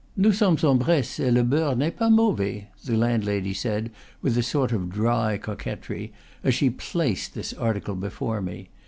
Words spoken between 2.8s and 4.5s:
the landlady said, with a